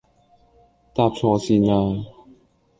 [0.95, 2.03] 搭錯線呀